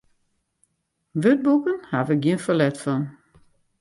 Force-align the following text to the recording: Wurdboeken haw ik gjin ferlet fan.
Wurdboeken 1.21 1.77
haw 1.91 2.07
ik 2.15 2.21
gjin 2.23 2.41
ferlet 2.45 2.77
fan. 2.83 3.03